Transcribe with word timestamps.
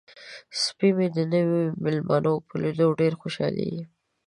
سپی 0.61 0.89
مې 0.95 1.07
د 1.15 1.17
نویو 1.31 1.61
میلمنو 1.83 2.33
په 2.47 2.53
لیدو 2.61 2.87
ډیر 2.99 3.13
خوشحالیږي. 3.21 3.83